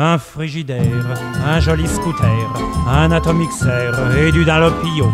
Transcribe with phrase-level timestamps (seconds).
[0.00, 1.14] un frigidaire,
[1.46, 2.50] un joli scooter,
[2.88, 5.12] un atomixer et du Dunlopio,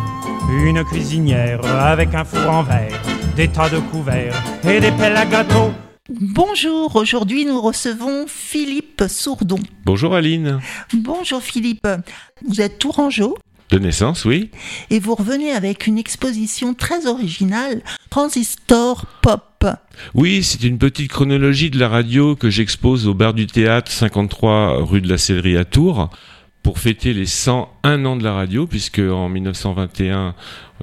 [0.48, 3.02] une cuisinière avec un four en verre,
[3.34, 5.72] des tas de couverts et des pelles à gâteau.
[6.08, 9.58] Bonjour, aujourd'hui nous recevons Philippe Sourdon.
[9.84, 10.60] Bonjour Aline.
[10.94, 11.88] Bonjour Philippe,
[12.46, 13.36] vous êtes tourangeau
[13.70, 14.50] De naissance, oui.
[14.90, 19.42] et vous revenez avec une exposition très originale, Transistor Pop.
[20.14, 24.84] Oui, c'est une petite chronologie de la radio que j'expose au bar du théâtre 53
[24.84, 26.10] rue de la Sellerie à Tours
[26.62, 30.34] pour fêter les 101 ans de la radio, puisque en 1921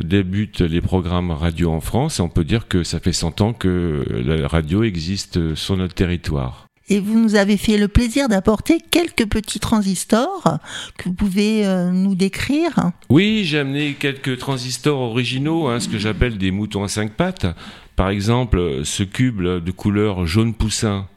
[0.02, 3.54] débutent les programmes radio en France, et on peut dire que ça fait 100 ans
[3.54, 6.68] que la radio existe sur notre territoire.
[6.90, 10.60] Et vous nous avez fait le plaisir d'apporter quelques petits transistors
[10.98, 12.92] que vous pouvez euh, nous décrire.
[13.10, 17.48] Oui, j'ai amené quelques transistors originaux, hein, ce que j'appelle des moutons à cinq pattes.
[17.96, 21.08] Par exemple, ce cube de couleur jaune poussin.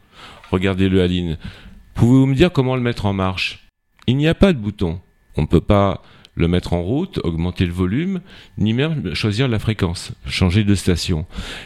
[0.51, 1.37] Regardez-le, Aline.
[1.95, 3.67] Pouvez-vous me dire comment le mettre en marche?
[4.05, 5.01] Il n'y a pas de bouton.
[5.35, 6.01] On ne peut pas
[6.35, 8.21] le mettre en route, augmenter le volume,
[8.57, 11.25] ni même choisir la fréquence, changer de station.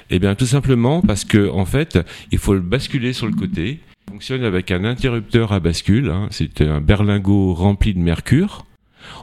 [0.09, 1.99] Eh bien, tout simplement parce que, en fait,
[2.31, 3.81] il faut le basculer sur le côté.
[4.09, 6.09] Fonctionne avec un interrupteur à bascule.
[6.09, 6.27] hein.
[6.31, 8.65] C'est un berlingot rempli de mercure.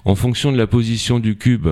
[0.04, 1.68] En fonction de la position du cube,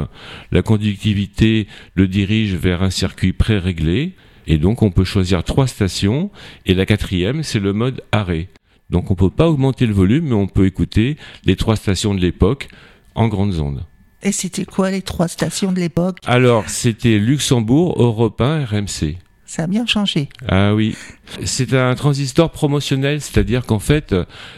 [0.53, 4.15] la conductivité le dirige vers un circuit pré-réglé.
[4.47, 6.31] Et donc, on peut choisir trois stations.
[6.67, 8.49] Et la quatrième, c'est le mode arrêt.
[8.91, 12.21] Donc, on peut pas augmenter le volume, mais on peut écouter les trois stations de
[12.21, 12.69] l'époque
[13.15, 13.85] en grandes ondes.
[14.23, 16.19] Et c'était quoi les trois stations de l'époque?
[16.27, 19.17] Alors, c'était Luxembourg, Europe 1, RMC.
[19.47, 20.29] Ça a bien changé.
[20.49, 20.97] Ah oui.
[21.45, 24.15] C'est un transistor promotionnel, c'est-à-dire qu'en fait,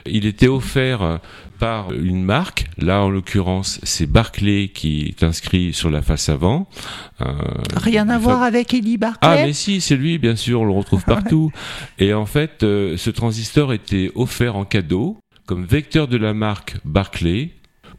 [0.07, 1.21] il était offert
[1.59, 2.67] par une marque.
[2.79, 6.69] Là, en l'occurrence, c'est Barclay qui est inscrit sur la face avant.
[7.21, 7.33] Euh,
[7.75, 10.73] Rien à voir avec Eddie Barclay Ah, mais si, c'est lui, bien sûr, on le
[10.73, 11.51] retrouve partout.
[11.99, 16.77] Et en fait, euh, ce transistor était offert en cadeau comme vecteur de la marque
[16.85, 17.51] Barclay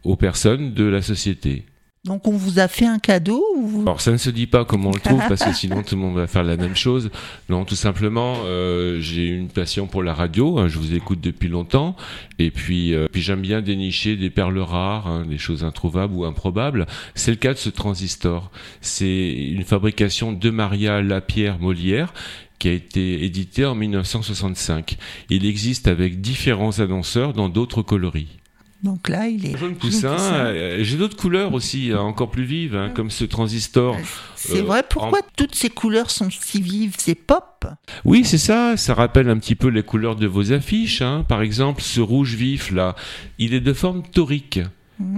[0.04, 1.66] aux personnes de la société.
[2.10, 3.84] Donc on vous a fait un cadeau ou.
[3.84, 6.02] Alors ça ne se dit pas comment on le trouve parce que sinon tout le
[6.02, 7.12] monde va faire la même chose.
[7.50, 10.58] Non, tout simplement, euh, j'ai une passion pour la radio.
[10.58, 11.96] hein, je vous écoute depuis longtemps
[12.40, 16.26] et puis, euh, puis j'aime bien dénicher des perles rares, hein, des choses introuvables ou
[16.26, 16.88] improbables.
[17.14, 18.50] C'est le cas de ce transistor.
[18.82, 22.12] C'est une fabrication de Maria Lapierre Molière
[22.58, 24.98] qui a été édité en 1965.
[25.30, 28.40] Il existe avec différents annonceurs dans d'autres coloris.
[28.82, 29.58] Donc là, il est...
[29.58, 30.34] Jaune poussin, poussin.
[30.46, 33.98] euh, j'ai d'autres couleurs aussi, hein, encore plus vives, hein, comme ce transistor.
[34.36, 36.96] C'est Euh, vrai, pourquoi toutes ces couleurs sont si vives?
[36.98, 37.66] C'est pop
[38.06, 41.02] Oui, c'est ça, ça rappelle un petit peu les couleurs de vos affiches.
[41.02, 41.26] hein.
[41.28, 42.96] Par exemple, ce rouge vif là,
[43.38, 44.60] il est de forme torique.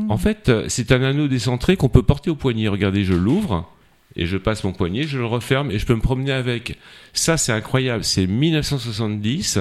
[0.10, 2.68] En fait, euh, c'est un anneau décentré qu'on peut porter au poignet.
[2.68, 3.68] Regardez, je l'ouvre
[4.16, 6.78] et je passe mon poignet, je le referme et je peux me promener avec.
[7.14, 8.04] Ça, c'est incroyable.
[8.04, 9.60] C'est 1970.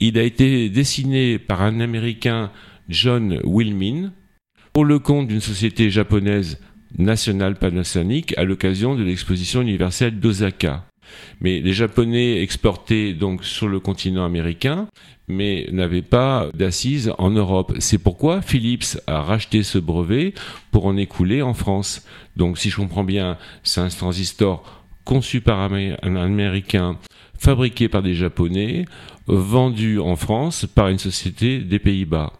[0.00, 2.50] Il a été dessiné par un Américain,
[2.88, 4.12] John Wilmin,
[4.72, 6.58] pour le compte d'une société japonaise
[6.98, 10.86] National Panasonic à l'occasion de l'exposition universelle d'Osaka.
[11.40, 14.88] Mais les Japonais exportaient donc sur le continent américain,
[15.28, 17.74] mais n'avaient pas d'assises en Europe.
[17.78, 20.34] C'est pourquoi Philips a racheté ce brevet
[20.70, 22.06] pour en écouler en France.
[22.36, 26.98] Donc si je comprends bien, c'est un transistor conçu par un Américain,
[27.38, 28.84] fabriqué par des Japonais,
[29.26, 32.32] vendu en France par une société des Pays-Bas.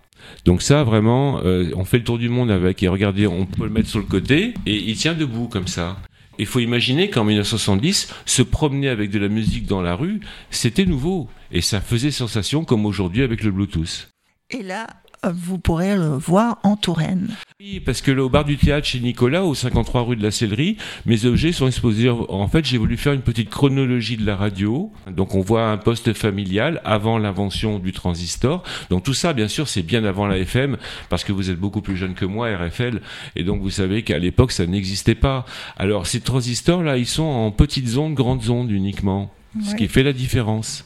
[0.44, 2.82] Donc ça, vraiment, euh, on fait le tour du monde avec.
[2.82, 5.96] Et regardez, on peut le mettre sur le côté et il tient debout comme ça.
[6.38, 10.86] Il faut imaginer qu'en 1970, se promener avec de la musique dans la rue, c'était
[10.86, 11.28] nouveau.
[11.50, 14.08] Et ça faisait sensation comme aujourd'hui avec le Bluetooth.
[14.50, 14.86] Et là,
[15.30, 17.28] vous pourrez le voir en Touraine.
[17.60, 20.32] Oui, parce que là, au bar du théâtre chez Nicolas, au 53 rue de la
[20.32, 22.10] Sellerie, mes objets sont exposés.
[22.10, 24.90] En fait, j'ai voulu faire une petite chronologie de la radio.
[25.08, 28.64] Donc, on voit un poste familial avant l'invention du transistor.
[28.90, 30.76] Donc, tout ça, bien sûr, c'est bien avant la FM,
[31.08, 33.00] parce que vous êtes beaucoup plus jeune que moi, RFL,
[33.36, 35.44] et donc vous savez qu'à l'époque, ça n'existait pas.
[35.76, 39.32] Alors, ces transistors-là, ils sont en petites ondes, grandes ondes uniquement,
[39.62, 40.84] ce qui fait la différence.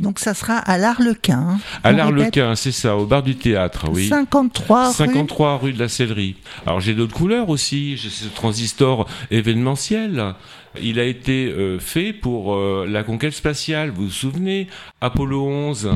[0.00, 1.58] Donc ça sera à l'Arlequin.
[1.82, 4.08] À l'Arlequin, c'est ça, au bar du théâtre, oui.
[4.08, 6.36] 53 rue 53 rue de la Sellerie.
[6.66, 7.96] Alors j'ai d'autres couleurs aussi.
[7.96, 10.34] J'ai ce transistor événementiel.
[10.82, 13.90] Il a été euh, fait pour euh, la conquête spatiale.
[13.90, 14.68] Vous vous souvenez?
[15.00, 15.90] Apollo 11.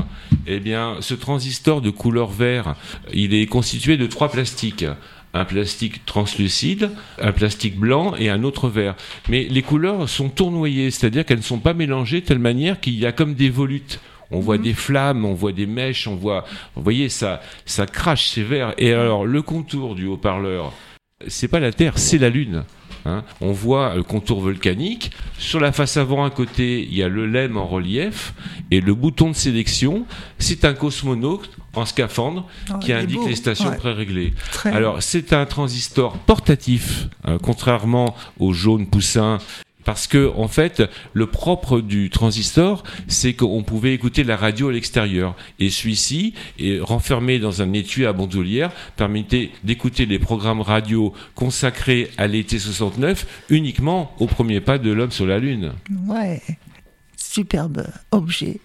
[0.46, 2.76] Eh bien, ce transistor de couleur vert,
[3.12, 4.86] il est constitué de trois plastiques.
[5.32, 6.90] Un plastique translucide,
[7.20, 8.96] un plastique blanc et un autre vert.
[9.28, 12.94] Mais les couleurs sont tournoyées, c'est-à-dire qu'elles ne sont pas mélangées de telle manière qu'il
[12.94, 14.00] y a comme des volutes.
[14.32, 16.44] On voit des flammes, on voit des mèches, on voit,
[16.76, 18.74] vous voyez, ça, ça crache, c'est vert.
[18.78, 20.72] Et alors, le contour du haut-parleur,
[21.26, 22.64] c'est pas la Terre, c'est la Lune.
[23.06, 25.10] Hein, on voit le contour volcanique.
[25.38, 28.34] Sur la face avant, à côté, il y a le lemme en relief.
[28.70, 30.06] Et le bouton de sélection,
[30.38, 33.28] c'est un cosmonaute en scaphandre Oh, qui indique beau.
[33.28, 33.76] les stations Ouais.
[33.76, 34.32] pré-réglées.
[34.64, 39.38] Alors, c'est un transistor portatif, hein, contrairement au jaune poussin.
[39.90, 40.84] Parce que, en fait,
[41.14, 45.34] le propre du transistor, c'est qu'on pouvait écouter la radio à l'extérieur.
[45.58, 46.34] Et celui-ci,
[46.80, 53.46] renfermé dans un étui à bandoulière, permettait d'écouter les programmes radio consacrés à l'été 69
[53.48, 55.72] uniquement au premier pas de l'homme sur la Lune.
[56.06, 56.40] Ouais.
[57.16, 58.60] Superbe objet.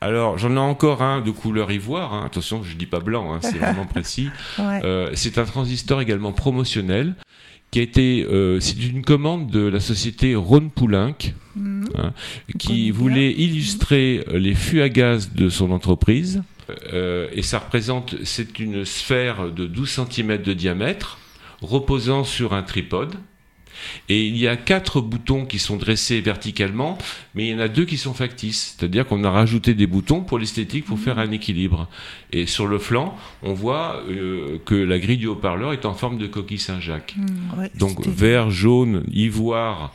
[0.00, 2.14] Alors, j'en ai encore un de couleur ivoire.
[2.14, 2.22] hein.
[2.24, 4.30] Attention, je dis pas blanc, hein, c'est vraiment précis.
[4.58, 4.80] Ouais.
[4.84, 7.14] Euh, c'est un transistor également promotionnel
[7.70, 11.14] qui a été, euh, c'est une commande de la société Rhône Poulenc,
[11.56, 11.88] Mhm.
[11.98, 12.12] hein,
[12.58, 12.92] qui bien.
[12.92, 16.42] voulait illustrer les fûts à gaz de son entreprise.
[16.92, 21.18] Euh, et ça représente, c'est une sphère de 12 cm de diamètre,
[21.60, 23.14] reposant sur un tripode.
[24.08, 26.98] Et il y a quatre boutons qui sont dressés verticalement,
[27.34, 28.76] mais il y en a deux qui sont factices.
[28.76, 31.88] C'est-à-dire qu'on a rajouté des boutons pour l'esthétique pour faire un équilibre.
[32.32, 36.18] Et sur le flanc, on voit euh, que la grille du haut-parleur est en forme
[36.18, 37.14] de coquille Saint-Jacques.
[37.16, 39.94] Mm, ouais, Donc vert, jaune, ivoire,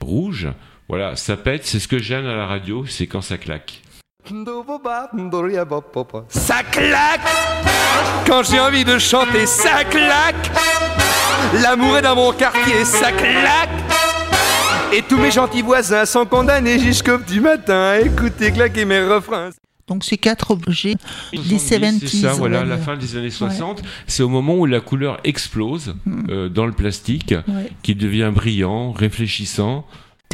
[0.00, 0.48] rouge.
[0.88, 1.64] Voilà, ça pète.
[1.64, 3.80] C'est ce que j'aime à la radio, c'est quand ça claque.
[6.28, 7.20] Ça claque
[8.26, 10.50] Quand j'ai envie de chanter, ça claque
[11.62, 13.68] L'amour est dans mon quartier, ça claque
[14.92, 19.50] Et tous mes gentils voisins sont condamnés jusqu'au petit matin à écouter claquer mes refrains.
[19.86, 20.94] Donc ces quatre objets
[21.32, 22.08] des 70, 70s.
[22.08, 23.82] C'est ça, voilà, la fin des années 60.
[24.06, 25.94] C'est au moment où la couleur explose
[26.30, 27.70] euh, dans le plastique, Ouais.
[27.82, 29.84] qui devient brillant, réfléchissant.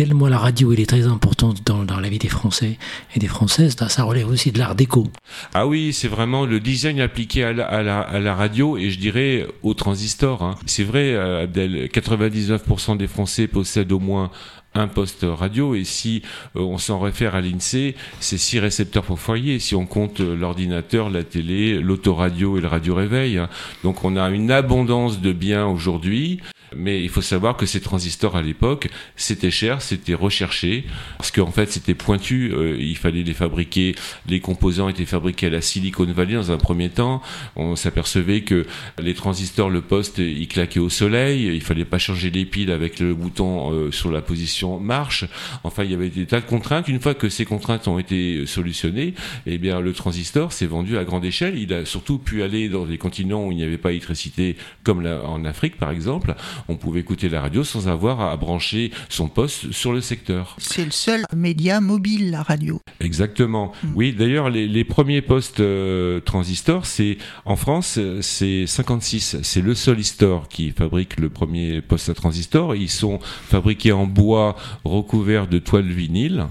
[0.00, 2.78] Tellement la radio elle est très importante dans, dans la vie des Français
[3.14, 5.06] et des Françaises, ça relève aussi de l'art déco.
[5.52, 10.42] Ah oui, c'est vraiment le design appliqué à la, radio et je dirais au transistor.
[10.42, 10.54] hein.
[10.64, 14.30] C'est vrai, euh, Abdel, 99% des Français possèdent au moins
[14.74, 16.22] un poste radio et si
[16.56, 20.34] euh, on s'en réfère à l'INSEE, c'est six récepteurs pour foyer si on compte euh,
[20.34, 23.36] l'ordinateur, la télé, l'autoradio et le radio réveil.
[23.36, 23.50] hein.
[23.84, 26.40] Donc on a une abondance de biens aujourd'hui.
[26.76, 30.84] Mais il faut savoir que ces transistors à l'époque, c'était cher, c'était recherché,
[31.18, 33.94] parce qu'en fait c'était pointu, euh, il fallait les fabriquer,
[34.28, 37.22] les composants étaient fabriqués à la Silicon Valley dans un premier temps,
[37.56, 38.66] on s'apercevait que
[39.02, 43.00] les transistors, le poste, ils claquaient au soleil, il fallait pas changer les piles avec
[43.00, 45.24] le bouton euh, sur la position marche,
[45.64, 48.46] enfin il y avait des tas de contraintes, une fois que ces contraintes ont été
[48.46, 49.14] solutionnées,
[49.46, 52.86] eh bien le transistor s'est vendu à grande échelle, il a surtout pu aller dans
[52.86, 56.34] des continents où il n'y avait pas d'électricité, comme la- en Afrique par exemple,
[56.68, 60.56] on pouvait écouter la radio sans avoir à brancher son poste sur le secteur.
[60.58, 62.80] C'est le seul média mobile, la radio.
[63.00, 63.72] Exactement.
[63.94, 69.38] Oui, d'ailleurs, les, les premiers postes euh, transistors, c'est en France, euh, c'est 56.
[69.42, 72.74] C'est le Solistor qui fabrique le premier poste à transistor.
[72.74, 76.46] Ils sont fabriqués en bois recouvert de toile vinyle.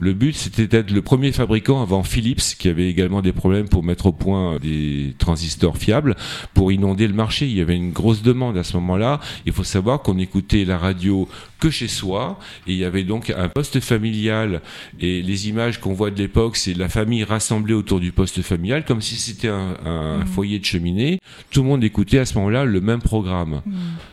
[0.00, 3.82] Le but, c'était d'être le premier fabricant avant Philips, qui avait également des problèmes pour
[3.82, 6.16] mettre au point des transistors fiables,
[6.54, 7.46] pour inonder le marché.
[7.46, 9.20] Il y avait une grosse demande à ce moment-là.
[9.46, 11.28] Il faut savoir qu'on écoutait la radio
[11.60, 14.60] que chez soi, et il y avait donc un poste familial.
[15.00, 18.84] Et les images qu'on voit de l'époque, c'est la famille rassemblée autour du poste familial,
[18.84, 21.18] comme si c'était un, un foyer de cheminée.
[21.50, 23.62] Tout le monde écoutait à ce moment-là le même programme.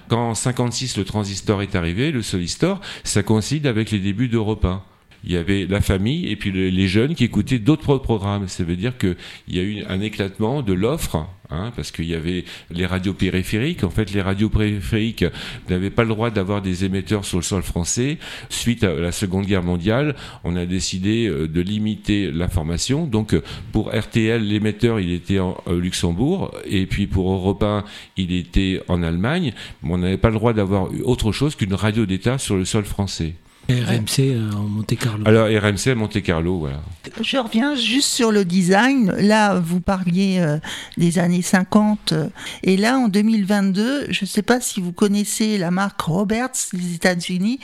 [0.07, 4.65] Quand en 56 le transistor est arrivé, le solistor, ça coïncide avec les débuts d'Europe
[4.65, 4.81] 1
[5.23, 8.47] il y avait la famille et puis le- les jeunes qui écoutaient d'autres programmes.
[8.47, 9.15] Ça veut dire qu'il
[9.47, 13.83] y a eu un éclatement de l'offre, hein, parce qu'il y avait les radios périphériques.
[13.83, 15.25] En fait, les radios périphériques
[15.69, 18.17] n'avaient pas le droit d'avoir des émetteurs sur le sol français.
[18.49, 23.05] Suite à la Seconde Guerre mondiale, on a décidé euh, de limiter l'information.
[23.07, 27.83] Donc, euh, pour RTL, l'émetteur, il était en euh, Luxembourg, et puis pour Europe 1,
[28.17, 29.53] il était en Allemagne.
[29.83, 32.83] Mais on n'avait pas le droit d'avoir autre chose qu'une radio d'État sur le sol
[32.83, 33.35] français.
[33.69, 35.23] RMC euh, en Monte Carlo.
[35.25, 36.81] Alors RMC à Monte Carlo, voilà.
[37.21, 39.11] Je reviens juste sur le design.
[39.19, 40.57] Là, vous parliez euh,
[40.97, 42.11] des années 50.
[42.11, 42.27] euh,
[42.63, 46.95] et là, en 2022, je ne sais pas si vous connaissez la marque Roberts des
[46.95, 47.59] États-Unis.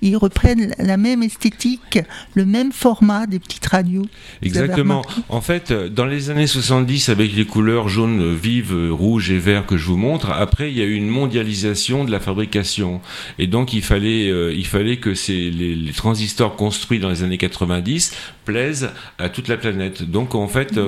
[0.00, 1.98] Ils reprennent la même esthétique,
[2.34, 4.06] le même format des petites radios.
[4.42, 5.02] Exactement.
[5.28, 9.30] En fait, euh, dans les années 70, avec les couleurs jaune euh, vives, euh, rouge
[9.30, 12.20] et vert que je vous montre, après il y a eu une mondialisation de la
[12.20, 13.00] fabrication,
[13.38, 17.38] et donc il fallait, euh, il fallait que ces, les, transistors construits dans les années
[17.38, 20.02] 90 plaisent à toute la planète.
[20.02, 20.78] Donc en fait,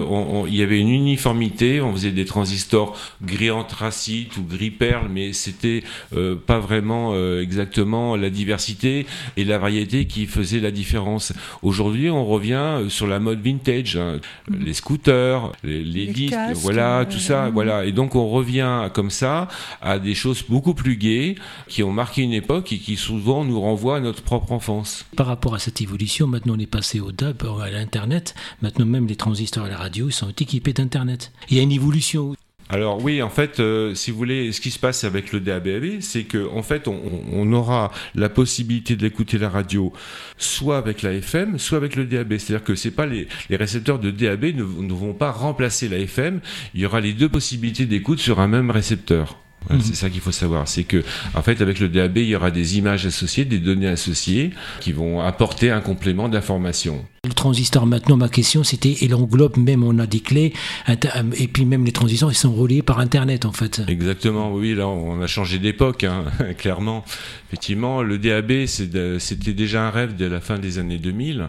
[0.47, 5.33] il y avait une uniformité, on faisait des transistors gris anthracite ou gris perle, mais
[5.33, 5.83] c'était
[6.15, 9.07] euh, pas vraiment euh, exactement la diversité
[9.37, 11.33] et la variété qui faisait la différence.
[11.63, 14.21] Aujourd'hui, on revient sur la mode vintage, hein.
[14.49, 14.65] mm.
[14.65, 17.85] les scooters, les, disques, voilà, tout ça, voilà.
[17.85, 19.49] Et donc on revient comme ça
[19.81, 21.37] à des choses beaucoup plus gaies
[21.69, 25.05] qui ont marqué une époque et qui souvent nous renvoient à notre propre enfance.
[25.17, 28.35] Par rapport à cette évolution, maintenant on est passé au DAB, à l'Internet.
[28.63, 31.33] Maintenant même les transistors à la radio sont équipés d'Internet.
[31.51, 32.35] Il y a une évolution.
[32.71, 36.01] Alors oui, en fait, euh, si vous voulez, ce qui se passe avec le DAB,
[36.01, 39.93] c'est que en fait, on, aura la possibilité d'écouter la radio
[40.39, 42.39] soit avec la FM, soit avec le DAB.
[42.39, 46.41] C'est-à-dire que c'est pas les, récepteurs de DAB ne, ne, vont pas remplacer la FM.
[46.75, 49.44] Il y aura les deux possibilités d'écoute sur un même récepteur.
[49.71, 49.81] Mhm.
[49.81, 50.69] C'est ça qu'il faut savoir.
[50.69, 51.03] C'est que,
[51.35, 54.93] en fait, avec le DAB, il y aura des images associées, des données associées qui
[54.93, 57.05] vont apporter un complément d'information.
[57.25, 60.53] Le transistor, maintenant, ma question, c'était, il englobe même, on a des clés,
[60.89, 63.81] et puis même les transistors, ils sont reliés par Internet, en fait.
[63.89, 66.25] Exactement, oui, là, on a changé d'époque, hein,
[66.59, 67.05] clairement.
[67.49, 71.49] Effectivement, le DAB, c'était déjà un rêve dès la fin des années 2000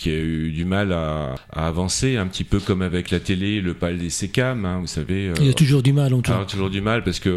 [0.00, 3.74] qui a eu du mal à, avancer, un petit peu comme avec la télé, le
[3.74, 5.28] pal des SECAM, hein, vous savez.
[5.28, 6.32] Euh, il y a toujours du mal en tout.
[6.48, 7.28] toujours du mal parce que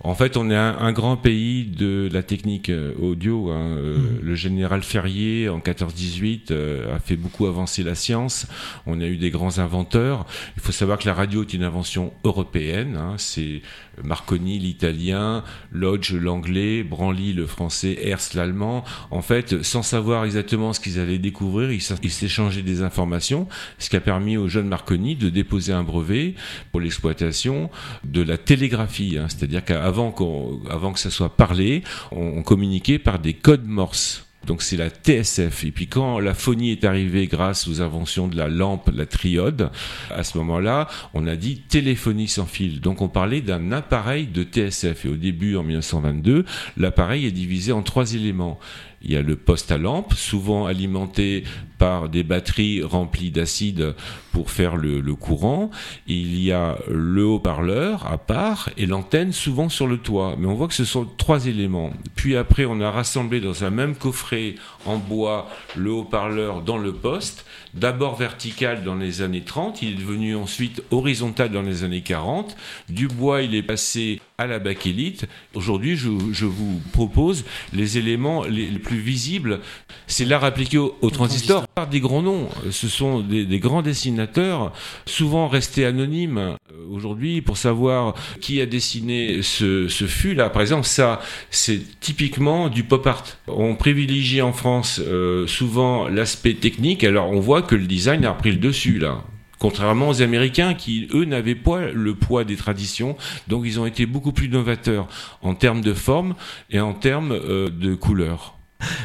[0.00, 3.50] en fait on est un, grand pays de la technique euh, audio.
[3.50, 4.18] Hein, euh, mm.
[4.22, 6.52] Le général Ferrier en 14-18
[6.94, 8.46] a fait beaucoup avancer la science.
[8.86, 10.26] On a eu des grands inventeurs.
[10.56, 12.96] Il faut savoir que la radio est une invention européenne.
[12.96, 13.62] Hein, c'est
[14.02, 18.84] Marconi l'italien, Lodge l'anglais, Branly le français, Hertz l'allemand.
[19.10, 23.48] En fait, sans savoir exactement ce qu'ils allaient découvrir, ils il s'échangeait des informations,
[23.78, 26.34] ce qui a permis au jeune Marconi de déposer un brevet
[26.72, 27.70] pour l'exploitation
[28.04, 29.16] de la télégraphie.
[29.18, 29.26] Hein.
[29.28, 31.82] C'est-à-dire qu'avant que ça soit parlé,
[32.12, 34.26] on communiquait par des codes morse.
[34.46, 35.64] Donc c'est la TSF.
[35.64, 39.70] Et puis quand la phonie est arrivée grâce aux inventions de la lampe, la triode,
[40.10, 42.80] à ce moment-là, on a dit téléphonie sans fil.
[42.80, 45.04] Donc on parlait d'un appareil de TSF.
[45.04, 46.44] Et au début, en 1922,
[46.76, 48.58] l'appareil est divisé en trois éléments.
[49.02, 51.44] Il y a le poste à lampe, souvent alimenté
[51.78, 53.94] par des batteries remplies d'acide
[54.32, 55.70] pour faire le, courant.
[56.08, 60.34] Il y a le haut-parleur à part et l'antenne souvent sur le toit.
[60.38, 61.92] Mais on voit que ce sont trois éléments.
[62.16, 66.92] Puis après, on a rassemblé dans un même coffret en bois le haut-parleur dans le
[66.92, 67.46] poste.
[67.74, 72.56] D'abord vertical dans les années 30, il est devenu ensuite horizontal dans les années 40.
[72.88, 75.26] Du bois, il est passé à la bakélite.
[75.54, 79.60] Aujourd'hui, je, vous propose les éléments les, plus visibles.
[80.06, 82.48] C'est l'art appliqué au, transistor par des grands noms.
[82.70, 84.72] Ce sont des, grands dessinateurs,
[85.06, 86.38] souvent restés anonymes.
[86.38, 86.56] Euh,
[86.90, 92.68] aujourd'hui, pour savoir qui a dessiné ce, ce fût là, par exemple, ça, c'est typiquement
[92.68, 93.24] du pop art.
[93.48, 97.04] On privilégie en France euh, souvent l'aspect technique.
[97.04, 99.22] Alors, on voit que le design a repris le dessus là.
[99.58, 103.16] Contrairement aux Américains qui, eux, n'avaient pas le poids des traditions,
[103.48, 105.08] donc ils ont été beaucoup plus novateurs
[105.42, 106.34] en termes de forme
[106.70, 108.53] et en termes euh, de couleur.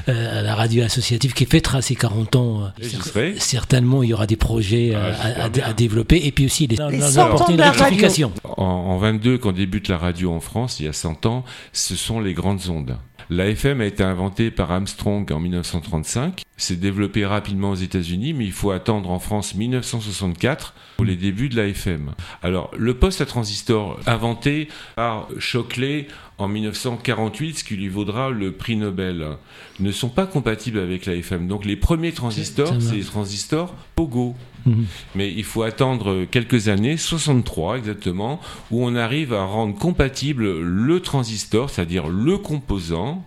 [0.08, 2.72] Euh, la radio associative qui fêtera ses 40 ans.
[3.16, 7.54] Euh, certainement, il y aura des projets ah, à, développer et puis aussi des, apporter
[7.54, 8.32] une rectification.
[8.44, 11.44] En, en 22, quand débute la radio en France, il y a 100 ans,
[11.74, 12.98] ce sont les grandes ondes.
[13.32, 16.42] La FM a été inventée par Armstrong en 1935.
[16.58, 21.48] s'est développé rapidement aux États-Unis, mais il faut attendre en France 1964 pour les débuts
[21.48, 22.14] de la FM.
[22.42, 26.08] Alors, le poste à transistor inventé par Shockley
[26.40, 29.28] en 1948, ce qui lui vaudra le prix Nobel,
[29.80, 31.48] ne sont pas compatibles avec la FM.
[31.48, 34.36] Donc les premiers transistors, c'est les transistors Pogo.
[34.70, 34.86] Mhm.
[35.16, 38.40] Mais il faut attendre quelques années, 63 exactement,
[38.72, 43.26] où on arrive à rendre compatible le transistor, c'est-à-dire le composant,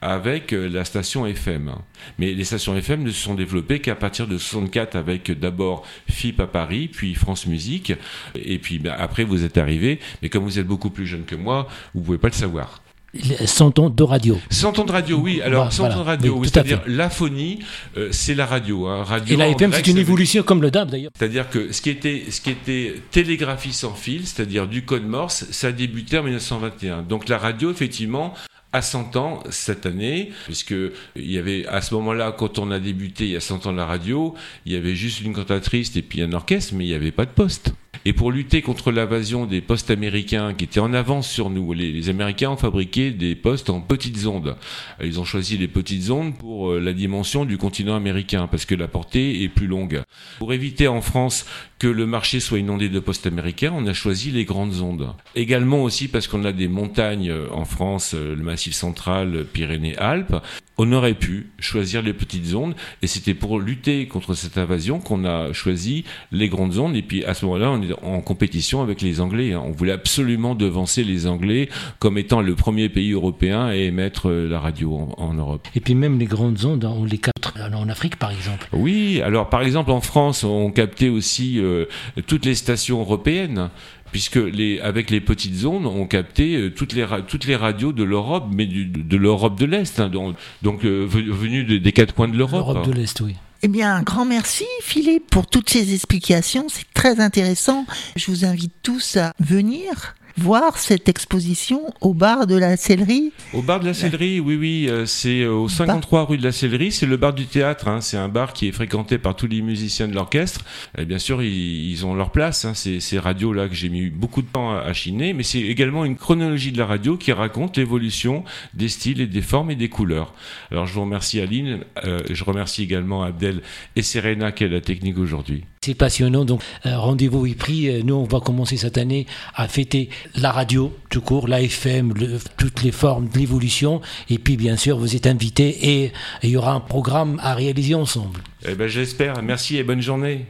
[0.00, 1.72] avec la station FM.
[2.18, 6.40] Mais les stations FM ne se sont développées qu'à partir de 64 avec d'abord FIP
[6.40, 7.92] à Paris, puis France Musique,
[8.34, 11.36] et puis ben, après vous êtes arrivé, mais comme vous êtes beaucoup plus jeune que
[11.36, 12.82] moi, vous pouvez pas le savoir.
[13.14, 14.38] 100 ans de radio.
[14.50, 15.40] 100 ans de radio, oui.
[15.42, 17.60] Alors, 100 ans de radio, c'est-à-dire la phonie,
[17.96, 19.02] euh, c'est la radio, hein.
[19.02, 19.34] radio.
[19.34, 21.10] Et la FM, c'est une évolution comme le DAB d'ailleurs.
[21.16, 25.46] C'est-à-dire que ce qui était, ce qui était télégraphie sans fil, c'est-à-dire du code Morse,
[25.50, 27.02] ça a débuté en 1921.
[27.02, 28.34] Donc la radio, effectivement,
[28.72, 30.74] a 100 ans cette année, puisque
[31.16, 33.72] il y avait à ce moment-là, quand on a débuté il y a 100 ans
[33.72, 34.34] la radio,
[34.66, 37.24] il y avait juste une cantatrice et puis un orchestre, mais il n'y avait pas
[37.24, 37.72] de poste.
[38.06, 42.08] Et pour lutter contre l'invasion des postes américains qui étaient en avance sur nous, les,
[42.08, 44.56] Américains ont fabriqué des postes en petites ondes.
[45.02, 48.74] Ils ont choisi les petites ondes pour euh, la dimension du continent américain, parce que
[48.74, 50.02] la portée est plus longue.
[50.38, 51.44] Pour éviter en France
[51.78, 55.12] que le marché soit inondé de postes américains, on a choisi les grandes ondes.
[55.34, 60.36] Également aussi parce qu'on a des montagnes euh, en France, euh, le Massif central, Pyrénées-Alpes.
[60.82, 65.26] On aurait pu choisir les petites ondes, et c'était pour lutter contre cette invasion qu'on
[65.26, 69.02] a choisi les grandes ondes, et puis à ce moment-là, on est en compétition avec
[69.02, 69.52] les Anglais.
[69.52, 69.62] Hein.
[69.62, 71.68] On voulait absolument devancer les Anglais
[71.98, 75.68] comme étant le premier pays européen à émettre euh, la radio en, Europe.
[75.74, 78.66] Et puis même les grandes ondes, on les capte en Afrique par exemple.
[78.72, 81.84] Oui, alors par exemple en France, on captait aussi euh,
[82.26, 83.68] toutes les stations européennes
[84.12, 88.02] puisque les, avec les petites ondes, on captait euh, toutes les, toutes les radios de
[88.02, 92.36] l'Europe, mais de l'Europe de l'Est, hein, donc, donc euh, venues des quatre coins de
[92.36, 92.66] l'Europe.
[92.74, 93.36] L'Europe de l'Est, oui.
[93.62, 97.84] Eh bien, un grand merci Philippe pour toutes ces explications, c'est très intéressant.
[98.16, 103.60] Je vous invite tous à venir voir cette exposition au bar de la Sellerie Au
[103.60, 104.86] bar de la Sellerie, oui, oui.
[104.88, 106.92] Euh, c'est euh, au 53 rue de la Sellerie.
[106.92, 107.88] C'est le bar du théâtre.
[107.88, 108.00] Hein.
[108.00, 110.64] C'est un bar qui est fréquenté par tous les musiciens de l'orchestre.
[110.96, 112.64] Et bien sûr, ils, ont leur place.
[112.64, 112.72] Hein.
[112.74, 115.34] C'est ces radios-là que j'ai mis beaucoup de temps à, chiner.
[115.34, 119.42] Mais c'est également une chronologie de la radio qui raconte l'évolution des styles et des
[119.42, 120.32] formes et des couleurs.
[120.70, 121.80] Alors, je vous remercie Aline.
[122.04, 123.60] Euh, je remercie également Abdel
[123.94, 125.64] et Serena qui est la technique aujourd'hui.
[125.82, 126.44] C'est passionnant.
[126.44, 128.04] Donc, rendez-vous est pris.
[128.04, 132.12] Nous, on va commencer cette année à fêter la radio tout court, la FM,
[132.58, 134.02] toutes les formes de l'évolution.
[134.28, 137.94] Et puis bien sûr, vous êtes invité et il y aura un programme à réaliser
[137.94, 138.40] ensemble.
[138.68, 139.42] Eh ben, j'espère.
[139.42, 140.48] Merci et bonne journée.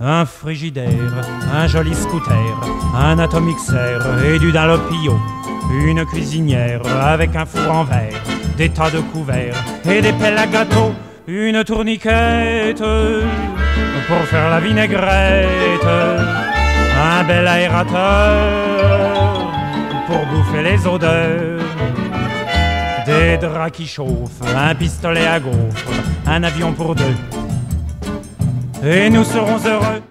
[0.00, 2.58] Un frigidaire, un joli scooter,
[2.94, 5.14] un atomixer et du Dalopio,
[5.84, 8.18] une cuisinière avec un four en verre,
[8.58, 9.54] des tas de couverts
[9.88, 10.92] et des pelles à gâteau,
[11.28, 12.82] une tourniquette
[14.08, 15.86] pour faire la vinaigrette,
[17.00, 18.58] un bel aérateur
[20.08, 21.62] pour bouffer les odeurs,
[23.06, 25.92] des draps qui chauffent, un pistolet à gaufres,
[26.26, 27.14] un avion pour deux.
[28.84, 30.02] Et nous serons heureux